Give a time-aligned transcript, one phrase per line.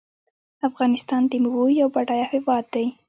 [0.69, 2.85] افغانستان د میوو یو بډایه هیواد دی.